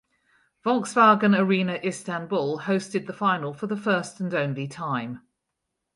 [0.65, 5.21] Volkswagen Arena Istanbul hosted the final for the first and only time.